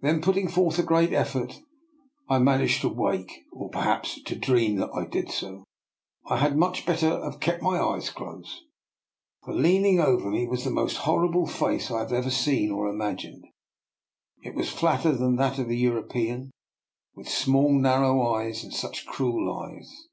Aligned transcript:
Then, 0.00 0.20
putting 0.20 0.48
forth 0.48 0.80
a 0.80 0.82
great 0.82 1.12
effort, 1.12 1.60
I 2.28 2.40
managed 2.40 2.80
to 2.80 2.88
wake, 2.88 3.44
or 3.52 3.70
perhaps 3.70 4.20
to 4.20 4.34
dream 4.34 4.74
that 4.78 4.90
I 4.92 5.04
did 5.06 5.30
so. 5.30 5.62
I 6.26 6.38
had 6.38 6.56
much 6.56 6.84
better 6.84 7.22
have 7.22 7.38
kept 7.38 7.62
my 7.62 7.78
eyes 7.80 8.10
closed, 8.10 8.62
for 9.44 9.54
leaning 9.54 10.00
over 10.00 10.28
me 10.28 10.48
was 10.48 10.64
the 10.64 10.72
most 10.72 10.96
horrible 11.06 11.46
face 11.46 11.92
I 11.92 12.00
have 12.00 12.12
ever 12.12 12.28
seen 12.28 12.72
or 12.72 12.88
imagined. 12.90 13.44
It 14.42 14.56
was 14.56 14.68
flatter 14.68 15.12
than 15.12 15.36
that 15.36 15.60
of 15.60 15.68
a 15.68 15.76
Euro 15.76 16.02
pean, 16.02 16.50
with 17.14 17.28
small, 17.28 17.72
narrow 17.72 18.34
eyes, 18.34 18.64
and 18.64 18.74
such 18.74 19.06
cruel 19.06 19.48
eyes." 19.62 20.08